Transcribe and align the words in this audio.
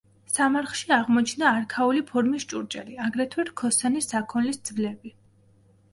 სამარხში 0.35 0.87
აღმოჩნდა 0.95 1.51
არქაული 1.57 2.01
ფორმის 2.13 2.47
ჭურჭელი, 2.53 2.97
აგრეთვე 3.09 3.47
რქოსანი 3.53 4.05
საქონლის 4.11 4.63
ძვლები. 4.71 5.17